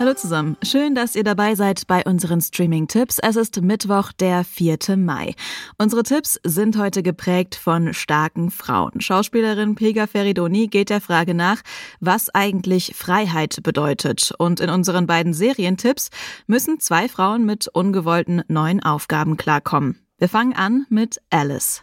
Hallo 0.00 0.14
zusammen. 0.14 0.56
Schön, 0.62 0.94
dass 0.94 1.14
ihr 1.14 1.24
dabei 1.24 1.54
seid 1.54 1.86
bei 1.86 2.02
unseren 2.04 2.40
Streaming-Tipps. 2.40 3.18
Es 3.18 3.36
ist 3.36 3.60
Mittwoch, 3.60 4.12
der 4.12 4.44
4. 4.44 4.96
Mai. 4.96 5.34
Unsere 5.76 6.04
Tipps 6.04 6.40
sind 6.42 6.78
heute 6.78 7.02
geprägt 7.02 7.54
von 7.54 7.92
starken 7.92 8.50
Frauen. 8.50 9.02
Schauspielerin 9.02 9.74
Pega 9.74 10.06
Feridoni 10.06 10.68
geht 10.68 10.88
der 10.88 11.02
Frage 11.02 11.34
nach, 11.34 11.60
was 12.00 12.34
eigentlich 12.34 12.94
Freiheit 12.96 13.62
bedeutet. 13.62 14.32
Und 14.38 14.60
in 14.60 14.70
unseren 14.70 15.06
beiden 15.06 15.34
Serientipps 15.34 16.08
müssen 16.46 16.80
zwei 16.80 17.06
Frauen 17.06 17.44
mit 17.44 17.68
ungewollten 17.68 18.42
neuen 18.48 18.82
Aufgaben 18.82 19.36
klarkommen. 19.36 20.00
Wir 20.16 20.30
fangen 20.30 20.54
an 20.54 20.86
mit 20.88 21.20
Alice. 21.28 21.82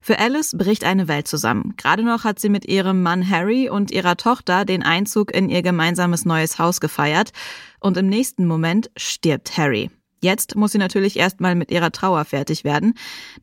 Für 0.00 0.18
Alice 0.18 0.56
bricht 0.56 0.84
eine 0.84 1.08
Welt 1.08 1.28
zusammen. 1.28 1.74
Gerade 1.76 2.02
noch 2.02 2.24
hat 2.24 2.38
sie 2.38 2.48
mit 2.48 2.66
ihrem 2.66 3.02
Mann 3.02 3.28
Harry 3.28 3.68
und 3.68 3.90
ihrer 3.90 4.16
Tochter 4.16 4.64
den 4.64 4.82
Einzug 4.82 5.34
in 5.34 5.48
ihr 5.48 5.62
gemeinsames 5.62 6.24
neues 6.24 6.58
Haus 6.58 6.80
gefeiert 6.80 7.32
und 7.80 7.96
im 7.96 8.08
nächsten 8.08 8.46
Moment 8.46 8.90
stirbt 8.96 9.56
Harry. 9.58 9.90
Jetzt 10.20 10.56
muss 10.56 10.72
sie 10.72 10.78
natürlich 10.78 11.16
erstmal 11.16 11.54
mit 11.54 11.70
ihrer 11.70 11.92
Trauer 11.92 12.24
fertig 12.24 12.64
werden. 12.64 12.94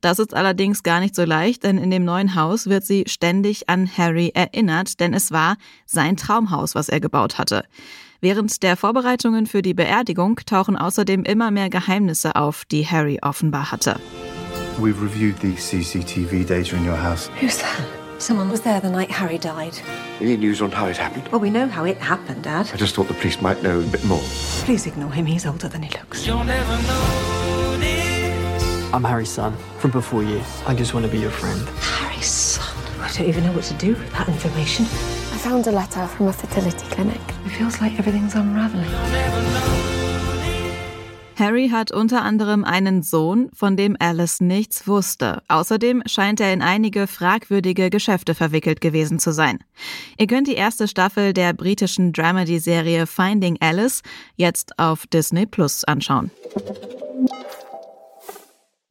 Das 0.02 0.20
ist 0.20 0.34
allerdings 0.34 0.84
gar 0.84 1.00
nicht 1.00 1.16
so 1.16 1.24
leicht, 1.24 1.64
denn 1.64 1.78
in 1.78 1.90
dem 1.90 2.04
neuen 2.04 2.36
Haus 2.36 2.68
wird 2.68 2.86
sie 2.86 3.06
ständig 3.08 3.70
an 3.70 3.90
Harry 3.98 4.32
erinnert, 4.34 5.00
denn 5.00 5.14
es 5.14 5.32
war 5.32 5.56
sein 5.86 6.18
Traumhaus, 6.18 6.76
was 6.76 6.90
er 6.90 7.00
gebaut 7.00 7.38
hatte. 7.38 7.64
Während 8.20 8.64
der 8.64 8.76
Vorbereitungen 8.76 9.46
für 9.46 9.62
die 9.62 9.74
Beerdigung 9.74 10.38
tauchen 10.46 10.76
außerdem 10.76 11.24
immer 11.24 11.52
mehr 11.52 11.70
Geheimnisse 11.70 12.36
auf, 12.36 12.66
die 12.66 12.86
Harry 12.86 13.20
offenbar 13.22 13.72
hatte. 13.72 14.00
We've 14.80 15.02
reviewed 15.02 15.38
the 15.38 15.54
CCTV 15.54 16.46
data 16.48 16.76
in 16.76 16.84
your 16.84 16.98
house. 16.98 17.28
Who's 17.40 17.58
that? 17.60 17.82
Someone 18.18 18.50
was 18.50 18.60
there 18.62 18.82
the 18.82 18.90
night 18.90 19.10
Harry 19.10 19.38
died. 19.38 19.78
Any 20.20 20.36
news 20.36 20.62
on 20.62 20.70
how 20.72 20.88
it 20.88 20.98
happened? 20.98 21.28
Well, 21.30 21.40
we 21.40 21.50
know 21.50 21.68
how 21.68 21.86
it 21.86 21.98
happened, 21.98 22.44
Dad. 22.44 22.70
I 22.74 22.76
just 22.78 22.94
thought 22.96 23.08
the 23.08 23.14
police 23.14 23.42
might 23.42 23.64
know 23.64 23.80
a 23.80 23.84
bit 23.84 24.04
more. 24.04 24.22
Please 24.66 24.86
ignore 24.86 25.12
him. 25.12 25.26
He's 25.26 25.46
older 25.46 25.70
than 25.70 25.82
he 25.84 25.90
looks. 25.98 26.28
I'm 28.94 29.04
Harry's 29.04 29.30
son 29.32 29.56
from 29.80 29.92
before 29.92 30.24
you. 30.24 30.42
I 30.66 30.76
just 30.76 30.94
want 30.94 31.06
to 31.06 31.12
be 31.12 31.20
your 31.20 31.32
friend. 31.32 31.68
Harry's 31.80 32.26
son. 32.28 32.76
I 33.00 33.12
don't 33.14 33.28
even 33.28 33.46
know 33.46 33.54
what 33.54 33.64
to 33.66 33.74
do 33.76 33.94
with 33.94 34.12
that 34.12 34.28
information. 34.28 34.86
I 34.86 35.38
found 35.38 35.68
a 35.68 35.72
letter 35.72 36.06
from 36.08 36.28
a 36.28 36.34
fertility 36.34 36.86
clinic. 36.88 37.22
It 37.46 37.50
feels 37.50 37.80
like 37.80 37.98
everything's 37.98 38.36
unraveling. 38.36 39.95
Harry 41.38 41.68
hat 41.70 41.92
unter 41.92 42.22
anderem 42.22 42.64
einen 42.64 43.04
Sohn, 43.04 43.50
von 43.54 43.76
dem 43.76 43.98
Alice 44.00 44.40
nichts 44.40 44.88
wusste. 44.88 45.42
Außerdem 45.50 46.04
scheint 46.06 46.40
er 46.40 46.54
in 46.54 46.62
einige 46.62 47.08
fragwürdige 47.08 47.90
Geschäfte 47.90 48.34
verwickelt 48.36 48.80
gewesen 48.80 49.20
zu 49.20 49.34
sein. 49.34 49.60
Ihr 50.18 50.28
könnt 50.28 50.48
die 50.48 50.56
erste 50.56 50.88
Staffel 50.88 51.34
der 51.34 51.52
britischen 51.52 52.14
Dramedy-Serie 52.14 53.06
Finding 53.06 53.58
Alice 53.60 54.02
jetzt 54.38 54.80
auf 54.80 55.08
Disney 55.08 55.46
Plus 55.46 55.84
anschauen. 55.84 56.32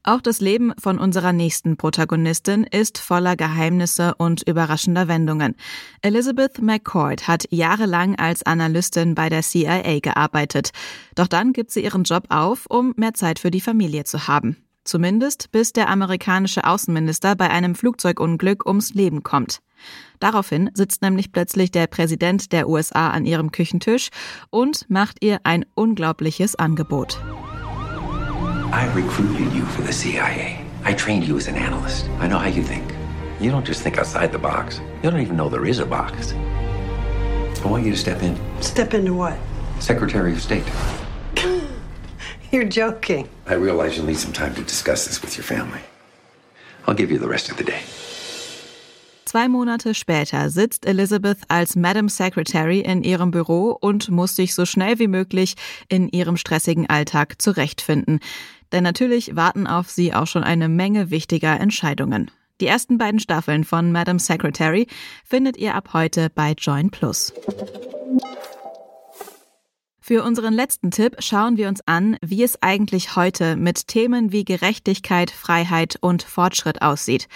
Auch 0.06 0.20
das 0.20 0.42
Leben 0.42 0.74
von 0.78 0.98
unserer 0.98 1.32
nächsten 1.32 1.78
Protagonistin 1.78 2.64
ist 2.64 2.98
voller 2.98 3.36
Geheimnisse 3.36 4.14
und 4.16 4.46
überraschender 4.46 5.08
Wendungen. 5.08 5.56
Elizabeth 6.02 6.60
McCord 6.60 7.26
hat 7.26 7.46
jahrelang 7.48 8.14
als 8.16 8.42
Analystin 8.42 9.14
bei 9.14 9.30
der 9.30 9.40
CIA 9.40 10.00
gearbeitet. 10.00 10.72
Doch 11.14 11.26
dann 11.26 11.54
gibt 11.54 11.70
sie 11.70 11.82
ihren 11.82 12.04
Job 12.04 12.26
auf, 12.28 12.66
um 12.68 12.92
mehr 12.98 13.14
Zeit 13.14 13.38
für 13.38 13.50
die 13.50 13.62
Familie 13.62 14.04
zu 14.04 14.28
haben. 14.28 14.58
Zumindest 14.84 15.50
bis 15.52 15.72
der 15.72 15.88
amerikanische 15.88 16.64
Außenminister 16.64 17.34
bei 17.34 17.48
einem 17.48 17.74
Flugzeugunglück 17.74 18.66
ums 18.66 18.92
Leben 18.92 19.22
kommt. 19.22 19.60
Daraufhin 20.20 20.70
sitzt 20.74 21.00
nämlich 21.00 21.32
plötzlich 21.32 21.70
der 21.70 21.86
Präsident 21.86 22.52
der 22.52 22.68
USA 22.68 23.08
an 23.08 23.24
ihrem 23.24 23.52
Küchentisch 23.52 24.10
und 24.50 24.84
macht 24.90 25.24
ihr 25.24 25.40
ein 25.44 25.64
unglaubliches 25.74 26.56
Angebot. 26.56 27.18
I 28.74 28.92
recruited 28.92 29.52
you 29.52 29.64
for 29.66 29.82
the 29.82 29.92
CIA. 29.92 30.60
I 30.82 30.94
trained 30.94 31.28
you 31.28 31.36
as 31.36 31.46
an 31.46 31.54
analyst. 31.54 32.08
I 32.18 32.26
know 32.26 32.38
how 32.38 32.48
you 32.48 32.64
think. 32.64 32.92
You 33.38 33.52
don't 33.52 33.64
just 33.64 33.82
think 33.82 33.98
outside 33.98 34.32
the 34.32 34.38
box. 34.38 34.80
You 35.00 35.12
don't 35.12 35.20
even 35.20 35.36
know 35.36 35.48
there 35.48 35.64
is 35.64 35.78
a 35.78 35.86
box. 35.86 36.32
I 36.32 37.68
want 37.68 37.84
you 37.84 37.92
to 37.92 37.96
step 37.96 38.20
in. 38.24 38.36
Step 38.60 38.92
into 38.92 39.14
what? 39.14 39.38
Secretary 39.78 40.32
of 40.32 40.42
State. 40.42 40.64
You're 42.50 42.64
joking. 42.64 43.28
I 43.46 43.54
realize 43.54 43.96
you'll 43.96 44.06
need 44.06 44.18
some 44.18 44.32
time 44.32 44.56
to 44.56 44.62
discuss 44.62 45.06
this 45.06 45.22
with 45.22 45.36
your 45.36 45.44
family. 45.44 45.80
I'll 46.88 46.94
give 46.94 47.12
you 47.12 47.18
the 47.20 47.28
rest 47.28 47.52
of 47.52 47.56
the 47.56 47.64
day. 47.64 47.82
Zwei 49.34 49.48
Monate 49.48 49.94
später 49.94 50.48
sitzt 50.48 50.86
Elizabeth 50.86 51.38
als 51.48 51.74
Madam 51.74 52.08
Secretary 52.08 52.78
in 52.78 53.02
ihrem 53.02 53.32
Büro 53.32 53.76
und 53.80 54.08
muss 54.08 54.36
sich 54.36 54.54
so 54.54 54.64
schnell 54.64 55.00
wie 55.00 55.08
möglich 55.08 55.56
in 55.88 56.08
ihrem 56.08 56.36
stressigen 56.36 56.88
Alltag 56.88 57.42
zurechtfinden. 57.42 58.20
Denn 58.70 58.84
natürlich 58.84 59.34
warten 59.34 59.66
auf 59.66 59.90
sie 59.90 60.14
auch 60.14 60.28
schon 60.28 60.44
eine 60.44 60.68
Menge 60.68 61.10
wichtiger 61.10 61.58
Entscheidungen. 61.58 62.30
Die 62.60 62.68
ersten 62.68 62.96
beiden 62.96 63.18
Staffeln 63.18 63.64
von 63.64 63.90
Madam 63.90 64.20
Secretary 64.20 64.86
findet 65.24 65.56
ihr 65.56 65.74
ab 65.74 65.88
heute 65.94 66.30
bei 66.32 66.52
Join 66.56 66.90
Plus. 66.92 67.32
Für 70.06 70.22
unseren 70.22 70.52
letzten 70.52 70.90
Tipp 70.90 71.16
schauen 71.20 71.56
wir 71.56 71.66
uns 71.66 71.80
an, 71.86 72.18
wie 72.20 72.42
es 72.42 72.62
eigentlich 72.62 73.16
heute 73.16 73.56
mit 73.56 73.88
Themen 73.88 74.32
wie 74.32 74.44
Gerechtigkeit, 74.44 75.30
Freiheit 75.30 75.96
und 75.98 76.22
Fortschritt 76.22 76.82
aussieht. 76.82 77.26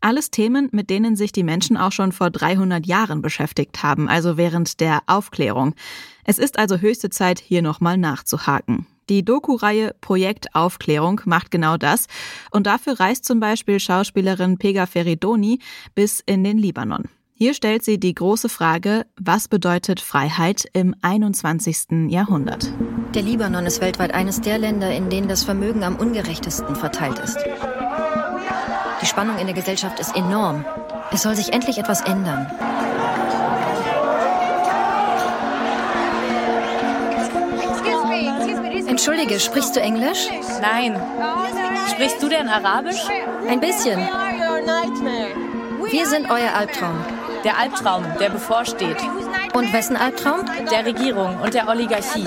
Alles 0.00 0.32
Themen, 0.32 0.68
mit 0.72 0.90
denen 0.90 1.14
sich 1.14 1.30
die 1.30 1.44
Menschen 1.44 1.76
auch 1.76 1.92
schon 1.92 2.10
vor 2.10 2.30
300 2.30 2.84
Jahren 2.84 3.22
beschäftigt 3.22 3.84
haben, 3.84 4.08
also 4.08 4.36
während 4.36 4.80
der 4.80 5.04
Aufklärung. 5.06 5.76
Es 6.24 6.40
ist 6.40 6.58
also 6.58 6.78
höchste 6.78 7.10
Zeit, 7.10 7.38
hier 7.38 7.62
nochmal 7.62 7.96
nachzuhaken. 7.96 8.88
Die 9.08 9.24
Doku-Reihe 9.24 9.94
Projekt 10.00 10.52
Aufklärung 10.52 11.20
macht 11.26 11.52
genau 11.52 11.76
das 11.76 12.08
und 12.50 12.66
dafür 12.66 12.98
reist 12.98 13.24
zum 13.24 13.38
Beispiel 13.38 13.78
Schauspielerin 13.78 14.58
Pega 14.58 14.86
Feridoni 14.86 15.60
bis 15.94 16.24
in 16.26 16.42
den 16.42 16.58
Libanon. 16.58 17.04
Hier 17.38 17.52
stellt 17.52 17.84
sie 17.84 18.00
die 18.00 18.14
große 18.14 18.48
Frage, 18.48 19.04
was 19.20 19.46
bedeutet 19.46 20.00
Freiheit 20.00 20.64
im 20.72 20.94
21. 21.02 22.08
Jahrhundert? 22.08 22.72
Der 23.14 23.20
Libanon 23.20 23.66
ist 23.66 23.82
weltweit 23.82 24.14
eines 24.14 24.40
der 24.40 24.56
Länder, 24.56 24.90
in 24.94 25.10
denen 25.10 25.28
das 25.28 25.44
Vermögen 25.44 25.84
am 25.84 25.96
ungerechtesten 25.96 26.74
verteilt 26.74 27.18
ist. 27.18 27.36
Die 29.02 29.06
Spannung 29.06 29.36
in 29.36 29.44
der 29.44 29.54
Gesellschaft 29.54 30.00
ist 30.00 30.16
enorm. 30.16 30.64
Es 31.12 31.24
soll 31.24 31.36
sich 31.36 31.52
endlich 31.52 31.76
etwas 31.76 32.00
ändern. 32.00 32.50
Entschuldige, 38.86 39.40
sprichst 39.40 39.76
du 39.76 39.80
Englisch? 39.80 40.30
Nein. 40.62 40.98
Sprichst 41.90 42.22
du 42.22 42.30
denn 42.30 42.48
Arabisch? 42.48 43.02
Ein 43.46 43.60
bisschen. 43.60 44.00
Wir 45.90 46.06
sind 46.06 46.30
euer 46.30 46.54
Albtraum. 46.54 46.96
Der 47.46 47.56
Albtraum, 47.58 48.02
der 48.18 48.30
bevorsteht. 48.30 48.96
Und 49.54 49.72
wessen 49.72 49.94
Albtraum? 49.94 50.40
Der 50.68 50.84
Regierung 50.84 51.40
und 51.40 51.54
der 51.54 51.68
Oligarchie. 51.68 52.24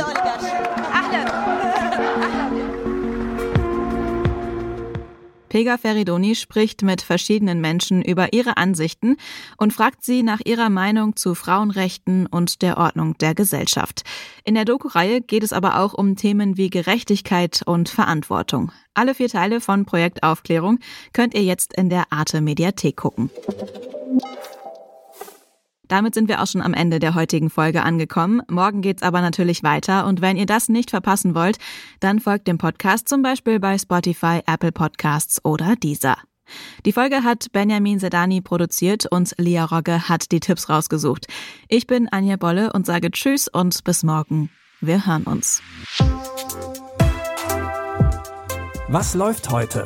Pega 5.50 5.78
Feridoni 5.78 6.36
spricht 6.36 6.84
mit 6.84 7.02
verschiedenen 7.02 7.60
Menschen 7.60 8.02
über 8.02 8.32
ihre 8.32 8.56
Ansichten 8.56 9.18
und 9.58 9.74
fragt 9.74 10.06
sie 10.06 10.24
nach 10.24 10.40
ihrer 10.46 10.70
Meinung 10.70 11.18
zu 11.18 11.36
Frauenrechten 11.36 12.26
und 12.26 12.62
der 12.62 12.78
Ordnung 12.78 13.18
der 13.18 13.36
Gesellschaft. 13.36 14.04
In 14.46 14.56
der 14.56 14.64
Doku-Reihe 14.64 15.20
geht 15.20 15.44
es 15.44 15.52
aber 15.52 15.82
auch 15.82 15.94
um 15.94 16.16
Themen 16.16 16.56
wie 16.56 16.70
Gerechtigkeit 16.70 17.62
und 17.66 17.90
Verantwortung. 17.90 18.72
Alle 18.94 19.14
vier 19.14 19.28
Teile 19.28 19.60
von 19.60 19.84
Projekt 19.84 20.24
Aufklärung 20.24 20.80
könnt 21.12 21.34
ihr 21.34 21.44
jetzt 21.44 21.74
in 21.74 21.90
der 21.90 22.06
Arte 22.10 22.40
Mediathek 22.40 22.96
gucken. 22.96 23.30
Damit 25.90 26.14
sind 26.14 26.30
wir 26.30 26.42
auch 26.42 26.48
schon 26.48 26.62
am 26.62 26.74
Ende 26.74 27.00
der 27.00 27.16
heutigen 27.16 27.50
Folge 27.50 27.84
angekommen. 27.84 28.42
Morgen 28.48 28.82
geht's 28.82 29.04
aber 29.04 29.20
natürlich 29.20 29.64
weiter 29.64 30.08
und 30.08 30.22
wenn 30.22 30.38
ihr 30.38 30.46
das 30.46 30.70
nicht 30.70 30.92
verpassen 30.92 31.36
wollt, 31.36 31.58
dann 32.00 32.22
folgt 32.22 32.48
dem 32.48 32.58
Podcast 32.58 33.10
zum 33.10 33.22
Beispiel 33.22 33.60
bei 33.60 33.78
Spotify, 33.78 34.40
Apple 34.46 34.72
Podcasts 34.72 35.44
oder 35.44 35.76
Deezer. 35.76 36.16
Die 36.86 36.94
Folge 36.94 37.24
hat 37.24 37.52
Benjamin 37.52 38.00
Sedani 38.00 38.42
produziert 38.42 39.06
und 39.12 39.34
Lia 39.38 39.66
Rogge 39.66 40.08
hat 40.10 40.32
die 40.32 40.40
Tipps 40.40 40.70
rausgesucht. 40.70 41.28
Ich 41.68 41.88
bin 41.88 42.08
Anja 42.10 42.38
Bolle 42.38 42.72
und 42.74 42.86
sage 42.86 43.12
Tschüss 43.12 43.48
und 43.48 43.84
bis 43.84 44.04
morgen. 44.04 44.50
Wir 44.82 45.06
hören 45.06 45.24
uns. 45.24 45.62
Was 48.88 49.14
läuft 49.14 49.52
heute? 49.52 49.86